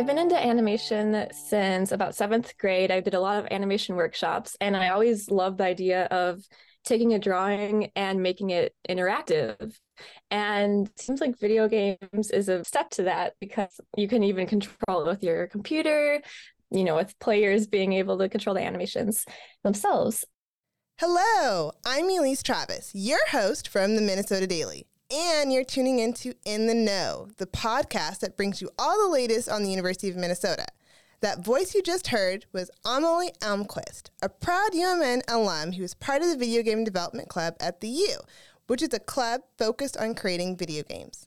I've 0.00 0.06
been 0.06 0.16
into 0.16 0.42
animation 0.42 1.26
since 1.30 1.92
about 1.92 2.14
seventh 2.14 2.56
grade. 2.56 2.90
I 2.90 3.00
did 3.00 3.12
a 3.12 3.20
lot 3.20 3.38
of 3.38 3.46
animation 3.50 3.96
workshops, 3.96 4.56
and 4.58 4.74
I 4.74 4.88
always 4.88 5.30
loved 5.30 5.58
the 5.58 5.64
idea 5.64 6.04
of 6.06 6.42
taking 6.86 7.12
a 7.12 7.18
drawing 7.18 7.92
and 7.94 8.22
making 8.22 8.48
it 8.48 8.74
interactive. 8.88 9.76
And 10.30 10.86
it 10.86 10.98
seems 10.98 11.20
like 11.20 11.38
video 11.38 11.68
games 11.68 12.30
is 12.30 12.48
a 12.48 12.64
step 12.64 12.88
to 12.92 13.02
that 13.02 13.34
because 13.42 13.78
you 13.94 14.08
can 14.08 14.22
even 14.22 14.46
control 14.46 15.02
it 15.02 15.06
with 15.06 15.22
your 15.22 15.48
computer, 15.48 16.22
you 16.70 16.84
know, 16.84 16.96
with 16.96 17.18
players 17.18 17.66
being 17.66 17.92
able 17.92 18.16
to 18.20 18.30
control 18.30 18.54
the 18.54 18.62
animations 18.62 19.26
themselves. 19.64 20.24
Hello, 20.98 21.72
I'm 21.84 22.06
Elise 22.06 22.42
Travis, 22.42 22.90
your 22.94 23.26
host 23.28 23.68
from 23.68 23.96
the 23.96 24.02
Minnesota 24.02 24.46
Daily. 24.46 24.86
And 25.12 25.52
you're 25.52 25.64
tuning 25.64 25.98
into 25.98 26.34
In 26.44 26.68
the 26.68 26.74
Know, 26.74 27.26
the 27.38 27.46
podcast 27.46 28.20
that 28.20 28.36
brings 28.36 28.62
you 28.62 28.70
all 28.78 28.96
the 29.02 29.12
latest 29.12 29.48
on 29.48 29.64
the 29.64 29.70
University 29.70 30.08
of 30.08 30.14
Minnesota. 30.14 30.66
That 31.20 31.44
voice 31.44 31.74
you 31.74 31.82
just 31.82 32.08
heard 32.08 32.46
was 32.52 32.70
Amelie 32.84 33.32
Elmquist, 33.40 34.10
a 34.22 34.28
proud 34.28 34.70
UMN 34.70 35.22
alum 35.26 35.72
who 35.72 35.82
is 35.82 35.94
part 35.94 36.22
of 36.22 36.28
the 36.28 36.36
Video 36.36 36.62
Game 36.62 36.84
Development 36.84 37.28
Club 37.28 37.56
at 37.58 37.80
the 37.80 37.88
U, 37.88 38.18
which 38.68 38.82
is 38.82 38.94
a 38.94 39.00
club 39.00 39.40
focused 39.58 39.96
on 39.96 40.14
creating 40.14 40.56
video 40.56 40.84
games. 40.84 41.26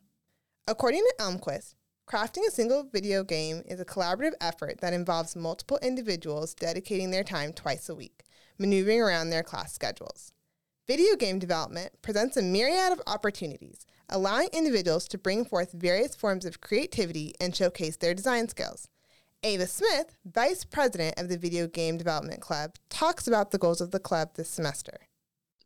According 0.66 1.02
to 1.02 1.16
Elmquist, 1.20 1.76
crafting 2.10 2.48
a 2.48 2.52
single 2.52 2.86
video 2.86 3.26
game 3.26 3.64
is 3.66 3.82
a 3.82 3.86
collaborative 3.86 4.32
effort 4.40 4.80
that 4.80 4.94
involves 4.94 5.36
multiple 5.36 5.78
individuals 5.82 6.54
dedicating 6.54 7.12
their 7.12 7.26
time 7.26 7.52
twice 7.52 7.90
a 7.90 7.96
week, 7.96 8.24
maneuvering 8.58 9.02
around 9.02 9.30
their 9.30 9.44
class 9.44 9.74
schedules. 9.74 10.32
Video 10.86 11.16
game 11.16 11.40
development 11.40 11.94
presents 12.02 12.36
a 12.36 12.42
myriad 12.42 12.92
of 12.92 13.02
opportunities, 13.08 13.86
allowing 14.10 14.50
individuals 14.52 15.08
to 15.08 15.18
bring 15.18 15.46
forth 15.46 15.72
various 15.72 16.14
forms 16.14 16.44
of 16.44 16.60
creativity 16.60 17.34
and 17.40 17.56
showcase 17.56 17.96
their 17.96 18.14
design 18.14 18.50
skills. 18.50 18.90
Ava 19.44 19.66
Smith, 19.66 20.18
Vice 20.26 20.66
President 20.66 21.18
of 21.18 21.30
the 21.30 21.38
Video 21.38 21.68
Game 21.68 21.96
Development 21.96 22.42
Club, 22.42 22.76
talks 22.90 23.28
about 23.28 23.52
the 23.52 23.58
goals 23.58 23.80
of 23.80 23.92
the 23.92 24.00
club 24.00 24.32
this 24.36 24.50
semester. 24.50 25.08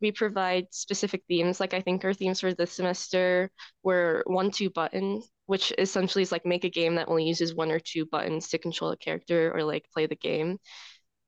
We 0.00 0.12
provide 0.12 0.68
specific 0.70 1.24
themes, 1.26 1.58
like 1.58 1.74
I 1.74 1.80
think 1.80 2.04
our 2.04 2.14
themes 2.14 2.38
for 2.38 2.54
this 2.54 2.70
semester 2.70 3.50
were 3.82 4.22
one, 4.28 4.52
two 4.52 4.70
button, 4.70 5.24
which 5.46 5.72
essentially 5.78 6.22
is 6.22 6.30
like 6.30 6.46
make 6.46 6.62
a 6.62 6.70
game 6.70 6.94
that 6.94 7.08
only 7.08 7.24
uses 7.24 7.56
one 7.56 7.72
or 7.72 7.80
two 7.80 8.06
buttons 8.06 8.50
to 8.50 8.58
control 8.58 8.92
a 8.92 8.96
character 8.96 9.52
or 9.52 9.64
like 9.64 9.90
play 9.92 10.06
the 10.06 10.14
game. 10.14 10.58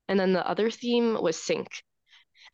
And 0.06 0.20
then 0.20 0.32
the 0.32 0.48
other 0.48 0.70
theme 0.70 1.20
was 1.20 1.36
sync, 1.42 1.66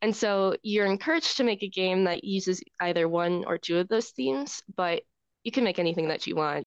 and 0.03 0.15
so 0.15 0.55
you're 0.63 0.87
encouraged 0.87 1.37
to 1.39 1.45
make 1.45 1.63
a 1.63 1.69
game 1.69 2.05
that 2.05 2.25
uses 2.25 2.63
either 2.81 3.09
one 3.09 3.45
or 3.47 3.59
two 3.59 3.79
of 3.79 3.89
those 3.89 4.11
themes, 4.11 4.63
but 4.77 5.03
you 5.45 5.53
can 5.53 5.65
make 5.65 5.79
anything 5.79 6.09
that 6.09 6.27
you 6.27 6.37
want. 6.37 6.67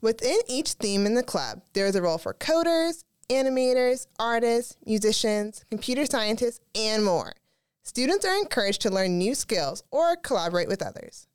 Within 0.00 0.38
each 0.48 0.72
theme 0.72 1.06
in 1.06 1.14
the 1.14 1.22
club, 1.22 1.62
there 1.72 1.86
is 1.86 1.94
a 1.94 2.02
role 2.02 2.18
for 2.18 2.34
coders, 2.34 3.04
animators, 3.28 4.06
artists, 4.18 4.76
musicians, 4.84 5.64
computer 5.70 6.04
scientists, 6.04 6.60
and 6.74 7.04
more. 7.04 7.34
Students 7.82 8.24
are 8.24 8.36
encouraged 8.36 8.82
to 8.82 8.90
learn 8.90 9.18
new 9.18 9.34
skills 9.34 9.82
or 9.90 10.16
collaborate 10.16 10.68
with 10.68 10.82
others. 10.82 11.26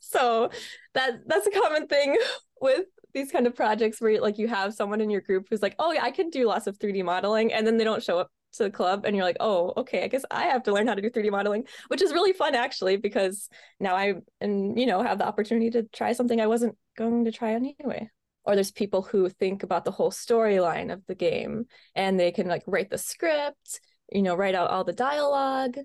So 0.00 0.50
that 0.94 1.26
that's 1.26 1.46
a 1.46 1.50
common 1.50 1.86
thing 1.86 2.16
with 2.60 2.86
these 3.14 3.30
kind 3.30 3.46
of 3.46 3.54
projects 3.54 4.00
where 4.00 4.20
like 4.20 4.38
you 4.38 4.48
have 4.48 4.74
someone 4.74 5.00
in 5.00 5.10
your 5.10 5.20
group 5.20 5.46
who's 5.48 5.62
like, 5.62 5.74
"Oh, 5.78 5.92
yeah, 5.92 6.02
I 6.02 6.10
can 6.10 6.30
do 6.30 6.46
lots 6.46 6.66
of 6.66 6.78
3D 6.78 7.04
modeling," 7.04 7.52
and 7.52 7.66
then 7.66 7.76
they 7.76 7.84
don't 7.84 8.02
show 8.02 8.18
up 8.18 8.30
to 8.52 8.64
the 8.64 8.70
club 8.70 9.04
and 9.04 9.16
you're 9.16 9.24
like, 9.24 9.38
oh, 9.40 9.72
okay, 9.76 10.04
I 10.04 10.08
guess 10.08 10.24
I 10.30 10.44
have 10.44 10.62
to 10.64 10.72
learn 10.72 10.86
how 10.86 10.94
to 10.94 11.02
do 11.02 11.10
3D 11.10 11.30
modeling, 11.30 11.64
which 11.88 12.02
is 12.02 12.12
really 12.12 12.32
fun 12.32 12.54
actually, 12.54 12.96
because 12.96 13.48
now 13.80 13.94
I 13.94 14.14
and 14.40 14.78
you 14.78 14.86
know 14.86 15.02
have 15.02 15.18
the 15.18 15.26
opportunity 15.26 15.70
to 15.70 15.84
try 15.84 16.12
something 16.12 16.40
I 16.40 16.46
wasn't 16.46 16.76
going 16.96 17.24
to 17.24 17.32
try 17.32 17.52
anyway. 17.52 18.10
Or 18.44 18.54
there's 18.54 18.72
people 18.72 19.02
who 19.02 19.28
think 19.28 19.62
about 19.62 19.84
the 19.84 19.92
whole 19.92 20.10
storyline 20.10 20.92
of 20.92 21.02
the 21.06 21.14
game 21.14 21.66
and 21.94 22.18
they 22.18 22.32
can 22.32 22.48
like 22.48 22.64
write 22.66 22.90
the 22.90 22.98
script, 22.98 23.80
you 24.10 24.22
know, 24.22 24.34
write 24.34 24.56
out 24.56 24.70
all 24.70 24.82
the 24.84 24.92
dialogue. 24.92 25.76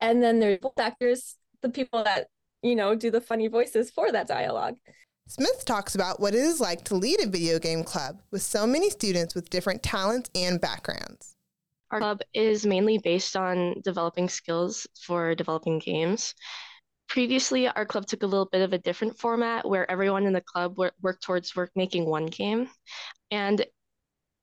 And 0.00 0.22
then 0.22 0.40
there's 0.40 0.58
actors, 0.78 1.36
the 1.62 1.70
people 1.70 2.04
that, 2.04 2.26
you 2.62 2.76
know, 2.76 2.94
do 2.94 3.10
the 3.10 3.20
funny 3.20 3.48
voices 3.48 3.90
for 3.90 4.12
that 4.12 4.28
dialogue. 4.28 4.76
Smith 5.26 5.64
talks 5.64 5.94
about 5.94 6.20
what 6.20 6.34
it 6.34 6.40
is 6.40 6.58
like 6.58 6.84
to 6.84 6.94
lead 6.94 7.20
a 7.20 7.28
video 7.28 7.58
game 7.58 7.84
club 7.84 8.20
with 8.30 8.40
so 8.40 8.66
many 8.66 8.88
students 8.88 9.34
with 9.34 9.50
different 9.50 9.82
talents 9.82 10.30
and 10.34 10.58
backgrounds. 10.58 11.36
Our 11.90 12.00
club 12.00 12.20
is 12.34 12.66
mainly 12.66 12.98
based 12.98 13.36
on 13.36 13.80
developing 13.82 14.28
skills 14.28 14.86
for 15.00 15.34
developing 15.34 15.78
games. 15.78 16.34
Previously, 17.08 17.66
our 17.68 17.86
club 17.86 18.06
took 18.06 18.22
a 18.22 18.26
little 18.26 18.48
bit 18.52 18.60
of 18.60 18.74
a 18.74 18.78
different 18.78 19.18
format 19.18 19.66
where 19.66 19.90
everyone 19.90 20.26
in 20.26 20.34
the 20.34 20.42
club 20.42 20.76
worked 20.76 21.22
towards 21.22 21.56
work 21.56 21.70
making 21.74 22.04
one 22.04 22.26
game. 22.26 22.68
And 23.30 23.64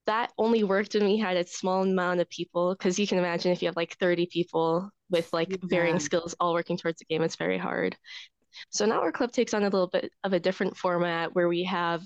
that 0.08 0.32
only 0.38 0.64
worked 0.64 0.94
when 0.94 1.06
we 1.06 1.18
had 1.18 1.38
a 1.38 1.48
small 1.48 1.84
amount 1.84 2.20
of 2.20 2.30
people 2.30 2.74
because 2.74 2.98
you 2.98 3.08
can 3.08 3.18
imagine 3.18 3.52
if 3.52 3.62
you 3.62 3.68
have 3.68 3.76
like 3.76 3.98
30 3.98 4.28
people 4.28 4.90
with 5.10 5.32
like 5.34 5.52
yeah. 5.52 5.58
varying 5.64 6.00
skills 6.00 6.36
all 6.40 6.54
working 6.54 6.78
towards 6.78 7.02
a 7.02 7.06
game, 7.06 7.22
it's 7.22 7.36
very 7.36 7.58
hard. 7.58 7.96
So 8.70 8.86
now 8.86 9.02
our 9.02 9.12
club 9.12 9.32
takes 9.32 9.54
on 9.54 9.64
a 9.64 9.70
little 9.70 9.88
bit 9.88 10.12
of 10.24 10.34
a 10.34 10.40
different 10.40 10.78
format 10.78 11.36
where 11.36 11.48
we 11.48 11.64
have 11.66 12.02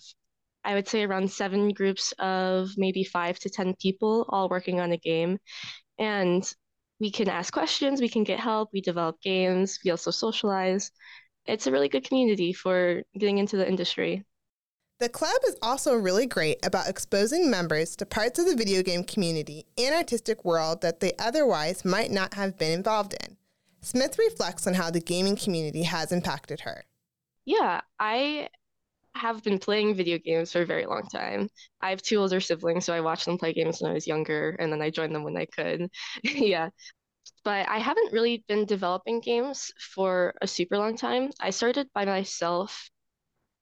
I 0.70 0.76
would 0.76 0.88
say 0.88 1.02
around 1.02 1.32
seven 1.32 1.74
groups 1.74 2.14
of 2.20 2.70
maybe 2.78 3.04
five 3.04 3.40
to 3.40 3.50
10 3.50 3.74
people 3.82 4.28
all 4.30 4.50
working 4.50 4.80
on 4.80 4.92
a 4.92 4.98
game. 4.98 5.40
And 5.98 6.44
we 7.00 7.10
can 7.10 7.28
ask 7.28 7.52
questions, 7.52 8.00
we 8.00 8.08
can 8.08 8.24
get 8.24 8.40
help, 8.40 8.70
we 8.72 8.80
develop 8.80 9.20
games, 9.20 9.80
we 9.84 9.90
also 9.90 10.12
socialize. 10.12 10.92
It's 11.48 11.66
a 11.66 11.72
really 11.72 11.90
good 11.90 12.04
community 12.04 12.54
for 12.54 13.02
getting 13.18 13.40
into 13.40 13.58
the 13.58 13.68
industry. 13.68 14.24
The 15.00 15.10
club 15.10 15.42
is 15.48 15.56
also 15.64 15.96
really 15.96 16.28
great 16.28 16.64
about 16.64 16.88
exposing 16.88 17.50
members 17.50 17.96
to 17.96 18.06
parts 18.06 18.38
of 18.38 18.46
the 18.46 18.56
video 18.56 18.84
game 18.84 19.04
community 19.04 19.66
and 19.76 19.96
artistic 19.96 20.46
world 20.46 20.82
that 20.82 21.00
they 21.00 21.14
otherwise 21.18 21.84
might 21.84 22.12
not 22.12 22.36
have 22.36 22.60
been 22.60 22.74
involved 22.74 23.16
in. 23.26 23.38
Smith 23.82 24.20
reflects 24.20 24.68
on 24.68 24.76
how 24.76 24.92
the 24.92 25.02
gaming 25.02 25.36
community 25.36 25.82
has 25.82 26.12
impacted 26.12 26.60
her. 26.60 26.84
Yeah, 27.46 27.82
I 28.00 28.50
have 29.16 29.44
been 29.44 29.60
playing 29.60 29.96
video 29.96 30.18
games 30.18 30.52
for 30.52 30.62
a 30.62 30.66
very 30.66 30.86
long 30.86 31.04
time. 31.04 31.50
I 31.82 31.90
have 31.90 32.02
two 32.02 32.18
older 32.18 32.40
siblings, 32.40 32.86
so 32.86 32.94
I 32.94 33.02
watched 33.02 33.26
them 33.26 33.38
play 33.38 33.54
games 33.54 33.82
when 33.82 33.92
I 33.92 33.94
was 33.94 34.08
younger, 34.08 34.56
and 34.60 34.72
then 34.72 34.82
I 34.82 34.90
joined 34.90 35.14
them 35.16 35.24
when 35.24 35.38
I 35.38 35.46
could. 35.46 35.90
yeah. 36.24 36.70
But 37.44 37.68
I 37.70 37.80
haven't 37.80 38.14
really 38.14 38.44
been 38.48 38.66
developing 38.66 39.22
games 39.22 39.72
for 39.96 40.34
a 40.42 40.48
super 40.48 40.78
long 40.78 40.98
time. 40.98 41.32
I 41.40 41.52
started 41.52 41.90
by 41.94 42.06
myself 42.06 42.90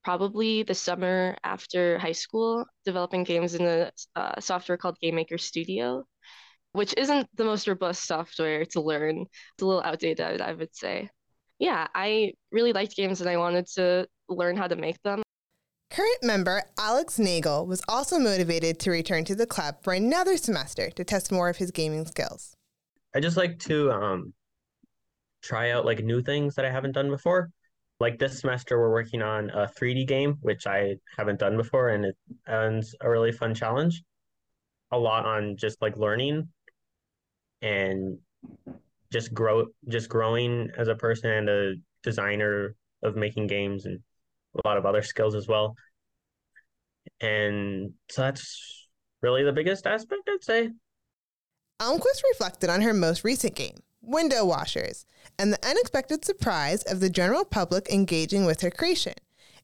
probably 0.04 0.64
the 0.64 0.74
summer 0.76 1.36
after 1.44 1.98
high 2.00 2.14
school, 2.14 2.66
developing 2.86 3.24
games 3.24 3.56
in 3.56 3.66
a 3.66 3.92
uh, 4.16 4.40
software 4.40 4.78
called 4.78 5.00
Game 5.02 5.16
Maker 5.16 5.38
Studio, 5.38 6.06
which 6.72 6.94
isn't 6.98 7.28
the 7.36 7.44
most 7.46 7.68
robust 7.68 8.06
software 8.06 8.66
to 8.68 8.82
learn. 8.82 9.22
It's 9.22 9.64
a 9.64 9.66
little 9.66 9.84
outdated, 9.84 10.42
I 10.42 10.54
would 10.54 10.76
say. 10.76 11.10
Yeah, 11.60 11.88
I 11.94 12.34
really 12.52 12.74
liked 12.74 12.96
games 12.96 13.22
and 13.22 13.30
I 13.30 13.38
wanted 13.38 13.68
to 13.76 14.08
learn 14.30 14.56
how 14.58 14.68
to 14.68 14.76
make 14.76 15.02
them. 15.04 15.24
Current 15.90 16.22
member 16.22 16.64
Alex 16.78 17.18
Nagel 17.18 17.66
was 17.66 17.82
also 17.88 18.20
motivated 18.20 18.80
to 18.82 18.92
return 18.92 19.24
to 19.26 19.36
the 19.36 19.48
club 19.48 19.78
for 19.82 19.94
another 19.94 20.38
semester 20.38 20.90
to 20.92 21.04
test 21.04 21.32
more 21.32 21.50
of 21.50 21.58
his 21.58 21.72
gaming 21.72 22.06
skills. 22.06 22.56
I 23.16 23.20
just 23.20 23.38
like 23.38 23.58
to 23.60 23.92
um, 23.92 24.34
try 25.42 25.72
out 25.72 25.86
like 25.86 26.04
new 26.04 26.22
things 26.22 26.56
that 26.56 26.66
I 26.66 26.72
haven't 26.72 26.92
done 26.92 27.10
before. 27.10 27.50
Like 28.00 28.20
this 28.20 28.40
semester, 28.42 28.80
we're 28.80 28.92
working 28.92 29.22
on 29.22 29.50
a 29.50 29.68
3D 29.68 30.08
game, 30.08 30.38
which 30.42 30.68
I 30.68 30.98
haven't 31.18 31.40
done 31.40 31.58
before, 31.58 31.90
and 31.90 32.06
it's 32.48 32.96
a 33.02 33.10
really 33.10 33.32
fun 33.32 33.56
challenge. 33.56 34.04
A 34.92 34.98
lot 34.98 35.26
on 35.26 35.58
just 35.58 35.82
like 35.82 35.98
learning 35.98 36.48
and 37.62 38.20
just 39.12 39.34
grow, 39.34 39.66
just 39.88 40.10
growing 40.10 40.70
as 40.78 40.90
a 40.90 40.96
person 40.96 41.32
and 41.32 41.50
a 41.50 41.74
designer 42.04 42.76
of 43.02 43.16
making 43.16 43.48
games 43.48 43.86
and 43.86 44.00
a 44.64 44.68
lot 44.68 44.78
of 44.78 44.86
other 44.86 45.02
skills 45.02 45.34
as 45.34 45.48
well. 45.48 45.76
And 47.22 47.94
so 48.10 48.22
that's 48.22 48.88
really 49.22 49.44
the 49.44 49.52
biggest 49.52 49.88
aspect, 49.88 50.30
I'd 50.30 50.44
say. 50.44 50.72
Elmquist 51.80 52.24
reflected 52.32 52.70
on 52.70 52.82
her 52.82 52.94
most 52.94 53.24
recent 53.24 53.56
game, 53.56 53.78
Window 54.02 54.46
Washers, 54.46 55.06
and 55.38 55.54
the 55.54 55.68
unexpected 55.68 56.26
surprise 56.26 56.84
of 56.84 57.00
the 57.00 57.10
general 57.10 57.46
public 57.46 57.90
engaging 57.90 58.46
with 58.46 58.62
her 58.62 58.72
creation. 58.72 59.14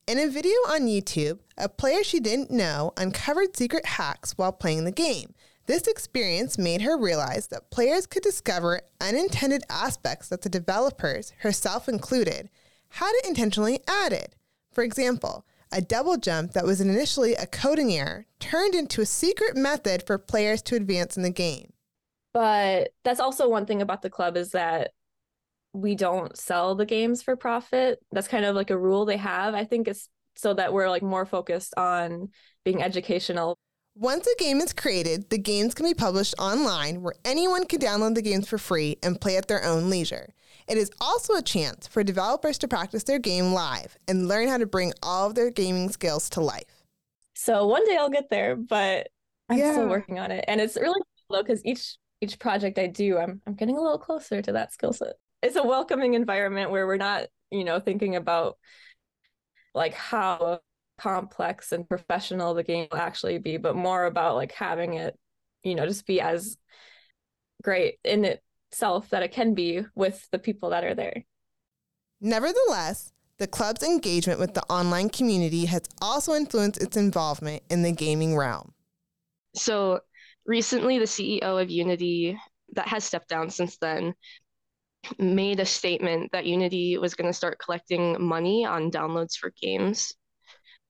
In 0.05 0.19
a 0.19 0.27
video 0.27 0.57
on 0.67 0.81
YouTube, 0.81 1.39
a 1.57 1.69
player 1.69 2.03
she 2.03 2.19
didn't 2.19 2.51
know 2.51 2.91
uncovered 2.97 3.56
secret 3.56 3.85
hacks 3.85 4.33
while 4.38 4.51
playing 4.51 4.83
the 4.83 4.91
game. 4.91 5.33
This 5.65 5.88
experience 5.88 6.57
made 6.57 6.81
her 6.81 6.97
realize 6.97 7.47
that 7.47 7.71
players 7.71 8.06
could 8.06 8.21
discover 8.21 8.81
unintended 8.99 9.63
aspects 9.69 10.27
that 10.27 10.41
the 10.41 10.49
developers, 10.49 11.31
herself 11.39 11.88
included, 11.88 12.49
hadn't 12.89 13.25
intentionally 13.25 13.79
added. 13.88 14.35
For 14.73 14.83
example, 14.83 15.45
a 15.73 15.81
double 15.81 16.17
jump 16.17 16.53
that 16.53 16.65
was 16.65 16.79
initially 16.79 17.33
a 17.35 17.45
coding 17.45 17.91
error 17.91 18.25
turned 18.39 18.75
into 18.75 19.01
a 19.01 19.05
secret 19.05 19.55
method 19.55 20.03
for 20.05 20.17
players 20.17 20.61
to 20.63 20.75
advance 20.75 21.17
in 21.17 21.23
the 21.23 21.29
game. 21.29 21.73
But 22.33 22.89
that's 23.03 23.19
also 23.19 23.49
one 23.49 23.65
thing 23.65 23.81
about 23.81 24.01
the 24.01 24.09
club 24.09 24.37
is 24.37 24.51
that 24.51 24.91
we 25.73 25.95
don't 25.95 26.37
sell 26.37 26.75
the 26.75 26.85
games 26.85 27.21
for 27.21 27.35
profit. 27.35 27.99
That's 28.11 28.27
kind 28.27 28.45
of 28.45 28.55
like 28.55 28.69
a 28.69 28.77
rule 28.77 29.05
they 29.05 29.17
have. 29.17 29.53
I 29.55 29.65
think 29.65 29.87
it's 29.87 30.07
so 30.35 30.53
that 30.53 30.73
we're 30.73 30.89
like 30.89 31.03
more 31.03 31.25
focused 31.25 31.73
on 31.77 32.29
being 32.63 32.81
educational. 32.81 33.57
Once 33.95 34.28
a 34.28 34.36
game 34.38 34.60
is 34.60 34.72
created, 34.74 35.30
the 35.31 35.38
games 35.38 35.74
can 35.74 35.86
be 35.86 35.94
published 35.95 36.36
online 36.40 37.01
where 37.01 37.13
anyone 37.25 37.66
can 37.66 37.80
download 37.80 38.13
the 38.16 38.22
games 38.22 38.48
for 38.48 38.57
free 38.60 38.98
and 39.04 39.19
play 39.22 39.36
at 39.38 39.48
their 39.48 39.63
own 39.63 39.90
leisure. 39.90 40.34
It 40.68 40.78
is 40.78 40.92
also 41.01 41.34
a 41.36 41.42
chance 41.42 41.88
for 41.88 42.04
developers 42.04 42.57
to 42.60 42.68
practice 42.68 43.04
their 43.04 43.19
game 43.19 43.51
live 43.54 43.98
and 44.07 44.28
learn 44.28 44.48
how 44.48 44.57
to 44.57 44.66
bring 44.66 44.94
all 45.01 45.28
of 45.28 45.36
their 45.36 45.50
gaming 45.51 45.90
skills 45.90 46.30
to 46.31 46.42
life. 46.42 46.84
So 47.36 47.68
one 47.68 47.86
day 47.86 47.98
I'll 47.98 48.10
get 48.10 48.30
there, 48.30 48.56
but 48.56 49.10
I'm 49.50 49.63
Yeah. 49.63 49.63
still 49.63 49.88
working 49.90 50.19
on 50.19 50.31
it. 50.31 50.45
And 50.48 50.62
it's 50.62 50.75
really 50.75 51.01
cool 51.30 51.42
because 51.44 51.63
each 51.66 51.98
each 52.22 52.40
project 52.40 52.80
I 52.80 52.88
do, 52.88 53.18
I'm 53.18 53.42
I'm 53.48 53.56
getting 53.56 53.78
a 53.78 53.81
little 53.81 53.98
closer 54.00 54.42
to 54.42 54.51
that 54.54 54.72
skill 54.74 54.94
set. 54.94 55.13
It's 55.42 55.56
a 55.56 55.63
welcoming 55.63 56.13
environment 56.13 56.72
where 56.72 56.88
we're 56.88 56.98
not, 56.98 57.28
you 57.51 57.63
know, 57.63 57.80
thinking 57.80 58.16
about 58.16 58.57
like 59.74 59.94
how 59.94 60.60
complex 60.98 61.72
and 61.72 61.88
professional 61.88 62.54
the 62.54 62.63
game 62.63 62.88
will 62.92 63.00
actually 63.00 63.38
be, 63.38 63.57
but 63.57 63.75
more 63.75 64.06
about 64.06 64.36
like 64.36 64.51
having 64.51 64.95
it, 64.95 65.18
you 65.63 65.75
know, 65.75 65.86
just 65.86 66.06
be 66.06 66.22
as 66.22 66.57
great 67.63 67.95
in 68.04 68.25
itself 68.25 69.10
that 69.10 69.24
it 69.24 69.31
can 69.31 69.54
be 69.54 69.81
with 69.95 70.28
the 70.31 70.40
people 70.40 70.69
that 70.72 70.84
are 70.84 70.95
there. 70.95 71.24
Nevertheless, 72.22 73.12
the 73.38 73.48
club's 73.48 73.84
engagement 73.84 74.40
with 74.40 74.54
the 74.54 74.63
online 74.63 75.10
community 75.10 75.66
has 75.66 75.81
also 76.01 76.34
influenced 76.34 76.81
its 76.81 76.95
involvement 76.95 77.63
in 77.69 77.81
the 77.81 77.92
gaming 77.92 78.38
realm. 78.38 78.74
So 79.56 80.00
recently, 80.45 81.00
the 81.00 81.06
CEO 81.06 81.62
of 81.62 81.69
Unity, 81.69 82.40
that 82.74 82.88
has 82.88 83.04
stepped 83.04 83.30
down 83.30 83.50
since 83.50 83.78
then, 83.78 84.13
made 85.19 85.60
a 85.60 85.66
statement 85.66 86.31
that 86.31 86.45
Unity 86.45 86.98
was 86.98 87.16
going 87.16 87.30
to 87.30 87.38
start 87.38 87.60
collecting 87.60 88.22
money 88.22 88.66
on 88.66 88.92
downloads 88.92 89.36
for 89.36 89.51
games. 89.62 90.13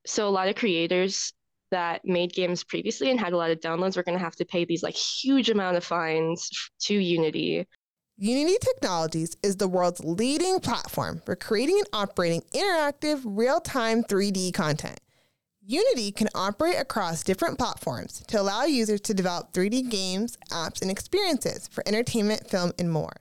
So 0.06 0.28
a 0.28 0.30
lot 0.30 0.48
of 0.48 0.56
creators 0.56 1.34
that 1.72 2.02
made 2.06 2.34
games 2.34 2.64
previously 2.64 3.10
and 3.10 3.20
had 3.20 3.34
a 3.34 3.38
lot 3.38 3.52
of 3.52 3.60
downloads 3.60 3.98
were 3.98 4.04
going 4.04 4.18
to 4.18 4.24
have 4.24 4.36
to 4.36 4.46
pay 4.46 4.64
these 4.64 4.84
like 4.84 4.96
huge 4.96 5.50
amount 5.50 5.76
of 5.76 5.84
fines 5.84 6.50
to 6.82 6.94
Unity. 6.94 7.66
Unity 8.18 8.58
Technologies 8.62 9.36
is 9.42 9.58
the 9.58 9.68
world's 9.68 10.04
leading 10.04 10.60
platform 10.60 11.20
for 11.26 11.36
creating 11.36 11.80
and 11.80 11.88
operating 11.94 12.44
interactive, 12.54 13.22
real 13.26 13.60
time 13.60 14.04
3D 14.04 14.54
content. 14.54 15.00
Unity 15.66 16.12
can 16.12 16.30
operate 16.36 16.76
across 16.78 17.24
different 17.24 17.58
platforms 17.58 18.22
to 18.28 18.40
allow 18.40 18.66
users 18.66 19.02
to 19.02 19.14
develop 19.14 19.52
3D 19.54 19.90
games, 19.90 20.38
apps, 20.52 20.82
and 20.82 20.92
experiences 20.92 21.68
for 21.70 21.84
entertainment, 21.88 22.48
film, 22.48 22.72
and 22.78 22.92
more. 22.92 23.14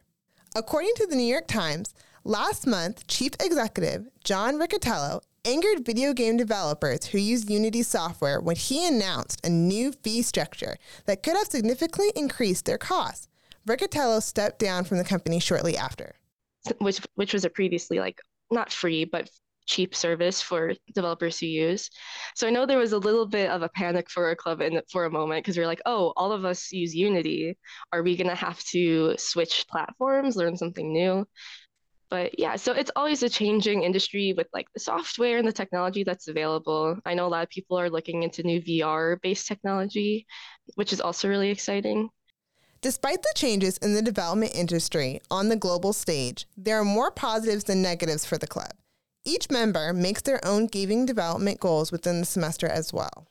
According 0.54 0.92
to 0.96 1.06
the 1.06 1.16
New 1.16 1.22
York 1.22 1.46
Times, 1.46 1.94
last 2.24 2.66
month, 2.66 3.06
Chief 3.06 3.32
Executive 3.40 4.08
John 4.24 4.58
Riccitiello 4.58 5.22
angered 5.44 5.84
video 5.84 6.12
game 6.12 6.36
developers 6.36 7.06
who 7.06 7.18
use 7.18 7.50
Unity 7.50 7.82
software 7.82 8.40
when 8.40 8.56
he 8.56 8.86
announced 8.86 9.44
a 9.44 9.50
new 9.50 9.92
fee 9.92 10.22
structure 10.22 10.76
that 11.06 11.22
could 11.22 11.36
have 11.36 11.48
significantly 11.48 12.12
increased 12.14 12.64
their 12.64 12.78
costs. 12.78 13.28
Riccitiello 13.66 14.22
stepped 14.22 14.58
down 14.58 14.84
from 14.84 14.98
the 14.98 15.04
company 15.04 15.40
shortly 15.40 15.76
after. 15.76 16.14
which 16.78 17.00
which 17.14 17.32
was 17.32 17.44
a 17.44 17.50
previously 17.50 17.98
like 17.98 18.20
not 18.50 18.72
free 18.72 19.04
but 19.04 19.28
cheap 19.66 19.94
service 19.94 20.42
for 20.42 20.74
developers 20.94 21.38
to 21.38 21.46
use. 21.46 21.88
So 22.34 22.46
I 22.46 22.50
know 22.50 22.66
there 22.66 22.78
was 22.78 22.92
a 22.92 22.98
little 22.98 23.26
bit 23.26 23.48
of 23.48 23.62
a 23.62 23.68
panic 23.68 24.10
for 24.10 24.26
our 24.26 24.34
club 24.34 24.60
in 24.60 24.80
for 24.90 25.04
a 25.04 25.10
moment 25.10 25.44
because 25.44 25.56
we 25.56 25.62
are 25.62 25.68
like, 25.68 25.82
oh, 25.86 26.12
all 26.16 26.32
of 26.32 26.44
us 26.44 26.72
use 26.72 26.94
Unity. 26.94 27.56
Are 27.92 28.02
we 28.02 28.16
gonna 28.16 28.34
have 28.34 28.62
to 28.64 29.14
switch 29.18 29.66
platforms, 29.70 30.36
learn 30.36 30.56
something 30.56 30.92
new? 30.92 31.24
But 32.12 32.38
yeah, 32.38 32.56
so 32.56 32.72
it's 32.72 32.90
always 32.94 33.22
a 33.22 33.28
changing 33.30 33.84
industry 33.84 34.34
with 34.36 34.46
like 34.52 34.66
the 34.74 34.80
software 34.80 35.38
and 35.38 35.48
the 35.48 35.52
technology 35.52 36.04
that's 36.04 36.28
available. 36.28 36.98
I 37.06 37.14
know 37.14 37.26
a 37.26 37.28
lot 37.28 37.42
of 37.42 37.48
people 37.48 37.80
are 37.80 37.88
looking 37.88 38.22
into 38.22 38.42
new 38.42 38.60
VR 38.60 39.18
based 39.22 39.46
technology, 39.46 40.26
which 40.74 40.92
is 40.92 41.00
also 41.00 41.26
really 41.26 41.48
exciting. 41.48 42.10
Despite 42.82 43.22
the 43.22 43.32
changes 43.34 43.78
in 43.78 43.94
the 43.94 44.02
development 44.02 44.54
industry 44.54 45.22
on 45.30 45.48
the 45.48 45.56
global 45.56 45.94
stage, 45.94 46.46
there 46.54 46.78
are 46.78 46.84
more 46.84 47.10
positives 47.10 47.64
than 47.64 47.80
negatives 47.80 48.26
for 48.26 48.36
the 48.36 48.46
club. 48.46 48.72
Each 49.24 49.50
member 49.50 49.94
makes 49.94 50.20
their 50.20 50.44
own 50.44 50.66
gaming 50.66 51.06
development 51.06 51.60
goals 51.60 51.90
within 51.90 52.20
the 52.20 52.26
semester 52.26 52.66
as 52.66 52.92
well. 52.92 53.26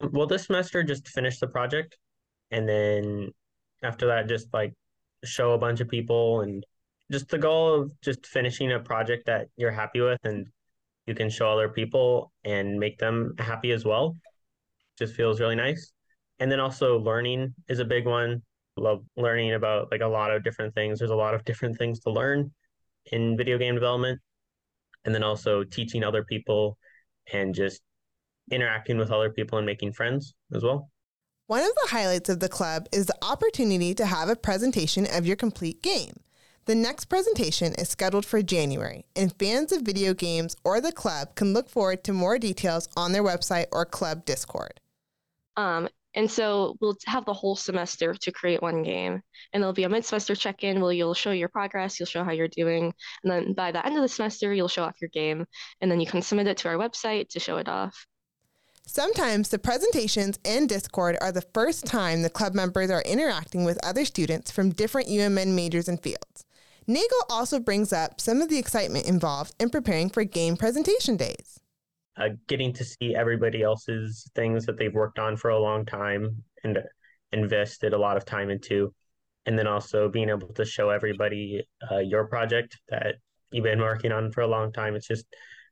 Well, 0.00 0.26
this 0.26 0.46
semester 0.46 0.82
just 0.82 1.06
finish 1.06 1.38
the 1.38 1.46
project, 1.46 1.96
and 2.50 2.68
then 2.68 3.30
after 3.84 4.08
that, 4.08 4.28
just 4.28 4.52
like 4.52 4.72
show 5.22 5.52
a 5.52 5.58
bunch 5.58 5.78
of 5.78 5.86
people, 5.86 6.40
and 6.40 6.66
just 7.10 7.28
the 7.28 7.38
goal 7.38 7.80
of 7.80 8.00
just 8.00 8.26
finishing 8.26 8.72
a 8.72 8.80
project 8.80 9.26
that 9.26 9.48
you're 9.56 9.70
happy 9.70 10.00
with, 10.00 10.20
and 10.24 10.46
you 11.06 11.14
can 11.14 11.28
show 11.28 11.50
other 11.50 11.68
people 11.68 12.32
and 12.44 12.78
make 12.78 12.98
them 12.98 13.34
happy 13.38 13.72
as 13.72 13.84
well. 13.84 14.16
Just 14.98 15.14
feels 15.14 15.40
really 15.40 15.56
nice. 15.56 15.92
And 16.38 16.50
then 16.50 16.60
also 16.60 16.98
learning 16.98 17.54
is 17.68 17.80
a 17.80 17.84
big 17.84 18.06
one. 18.06 18.42
Love 18.76 19.04
learning 19.16 19.54
about 19.54 19.90
like 19.90 20.00
a 20.00 20.06
lot 20.06 20.30
of 20.30 20.44
different 20.44 20.74
things. 20.74 20.98
There's 20.98 21.10
a 21.10 21.16
lot 21.16 21.34
of 21.34 21.44
different 21.44 21.76
things 21.76 22.00
to 22.00 22.10
learn 22.10 22.50
in 23.12 23.36
video 23.36 23.58
game 23.58 23.74
development. 23.74 24.20
And 25.04 25.14
then 25.14 25.22
also 25.22 25.64
teaching 25.64 26.04
other 26.04 26.24
people 26.24 26.78
and 27.32 27.54
just 27.54 27.80
interacting 28.50 28.98
with 28.98 29.10
other 29.10 29.30
people 29.30 29.58
and 29.58 29.66
making 29.66 29.92
friends 29.92 30.34
as 30.54 30.62
well. 30.62 30.90
One 31.46 31.62
of 31.62 31.72
the 31.82 31.88
highlights 31.90 32.28
of 32.28 32.40
the 32.40 32.48
club 32.48 32.86
is 32.92 33.06
the 33.06 33.16
opportunity 33.22 33.94
to 33.94 34.06
have 34.06 34.28
a 34.28 34.36
presentation 34.36 35.06
of 35.12 35.26
your 35.26 35.36
complete 35.36 35.82
game. 35.82 36.20
The 36.66 36.74
next 36.74 37.06
presentation 37.06 37.74
is 37.74 37.88
scheduled 37.88 38.26
for 38.26 38.42
January, 38.42 39.04
and 39.16 39.36
fans 39.38 39.72
of 39.72 39.82
video 39.82 40.14
games 40.14 40.56
or 40.62 40.80
the 40.80 40.92
club 40.92 41.34
can 41.34 41.52
look 41.52 41.68
forward 41.68 42.04
to 42.04 42.12
more 42.12 42.38
details 42.38 42.88
on 42.96 43.12
their 43.12 43.24
website 43.24 43.66
or 43.72 43.84
club 43.84 44.24
Discord. 44.24 44.78
Um, 45.56 45.88
and 46.14 46.30
so 46.30 46.76
we'll 46.80 46.96
have 47.06 47.24
the 47.24 47.32
whole 47.32 47.56
semester 47.56 48.14
to 48.14 48.32
create 48.32 48.62
one 48.62 48.82
game. 48.82 49.22
And 49.52 49.62
there'll 49.62 49.72
be 49.72 49.84
a 49.84 49.88
mid-semester 49.88 50.34
check-in 50.34 50.80
where 50.80 50.92
you'll 50.92 51.14
show 51.14 51.30
your 51.30 51.48
progress, 51.48 51.98
you'll 51.98 52.06
show 52.06 52.24
how 52.24 52.32
you're 52.32 52.48
doing. 52.48 52.92
And 53.22 53.32
then 53.32 53.52
by 53.52 53.72
the 53.72 53.84
end 53.84 53.96
of 53.96 54.02
the 54.02 54.08
semester, 54.08 54.52
you'll 54.52 54.68
show 54.68 54.82
off 54.82 55.00
your 55.00 55.10
game. 55.10 55.46
And 55.80 55.90
then 55.90 56.00
you 56.00 56.06
can 56.06 56.22
submit 56.22 56.48
it 56.48 56.56
to 56.58 56.68
our 56.68 56.76
website 56.76 57.28
to 57.30 57.40
show 57.40 57.58
it 57.58 57.68
off. 57.68 58.06
Sometimes 58.86 59.50
the 59.50 59.58
presentations 59.58 60.38
and 60.44 60.68
Discord 60.68 61.16
are 61.20 61.30
the 61.30 61.46
first 61.54 61.86
time 61.86 62.22
the 62.22 62.30
club 62.30 62.54
members 62.54 62.90
are 62.90 63.02
interacting 63.02 63.64
with 63.64 63.78
other 63.84 64.04
students 64.04 64.50
from 64.50 64.70
different 64.70 65.08
UMN 65.08 65.54
majors 65.54 65.88
and 65.88 66.02
fields. 66.02 66.44
Nagel 66.90 67.22
also 67.30 67.60
brings 67.60 67.92
up 67.92 68.20
some 68.20 68.42
of 68.42 68.48
the 68.48 68.58
excitement 68.58 69.06
involved 69.06 69.54
in 69.60 69.70
preparing 69.70 70.10
for 70.10 70.24
game 70.24 70.56
presentation 70.56 71.16
days. 71.16 71.60
Uh, 72.16 72.30
getting 72.48 72.72
to 72.72 72.84
see 72.84 73.14
everybody 73.14 73.62
else's 73.62 74.28
things 74.34 74.66
that 74.66 74.76
they've 74.76 74.92
worked 74.92 75.20
on 75.20 75.36
for 75.36 75.50
a 75.50 75.58
long 75.58 75.86
time 75.86 76.42
and 76.64 76.80
invested 77.30 77.92
a 77.92 77.98
lot 77.98 78.16
of 78.16 78.24
time 78.24 78.50
into. 78.50 78.92
And 79.46 79.56
then 79.56 79.68
also 79.68 80.08
being 80.08 80.30
able 80.30 80.48
to 80.48 80.64
show 80.64 80.90
everybody 80.90 81.62
uh, 81.92 81.98
your 81.98 82.26
project 82.26 82.76
that 82.88 83.14
you've 83.52 83.62
been 83.62 83.80
working 83.80 84.10
on 84.10 84.32
for 84.32 84.40
a 84.40 84.48
long 84.48 84.72
time. 84.72 84.96
It's 84.96 85.06
just 85.06 85.26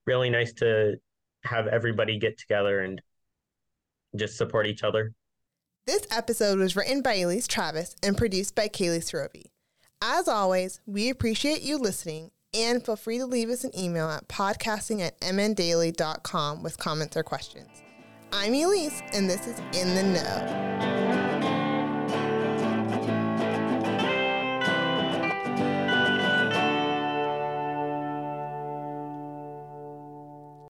really 0.07 0.31
nice 0.31 0.53
to 0.55 0.99
have 1.43 1.67
everybody 1.67 2.21
get 2.21 2.39
together 2.39 2.79
and 2.79 3.03
just 4.15 4.37
support 4.37 4.69
each 4.69 4.85
other. 4.85 5.13
This 5.85 6.07
episode 6.13 6.61
was 6.61 6.77
written 6.77 7.03
by 7.03 7.15
Elise 7.15 7.49
Travis 7.49 7.97
and 8.05 8.17
produced 8.17 8.55
by 8.55 8.69
Kaylee 8.69 8.99
Srovi. 8.99 9.47
As 10.01 10.29
always, 10.29 10.81
we 10.87 11.11
appreciate 11.11 11.63
you 11.63 11.77
listening 11.77 12.31
and 12.55 12.85
feel 12.85 12.95
free 12.95 13.19
to 13.19 13.27
leave 13.27 13.51
us 13.51 13.65
an 13.65 13.77
email 13.77 14.09
at 14.09 14.29
podcasting 14.29 15.01
at 15.01 15.21
mndaily.com 15.21 16.63
with 16.63 16.79
comments 16.79 17.17
or 17.17 17.25
questions. 17.25 17.69
I'm 18.33 18.55
Elise, 18.55 19.03
and 19.13 19.29
this 19.29 19.47
is 19.47 19.59
In 19.77 19.95
the 19.97 20.03
Know. 20.05 21.08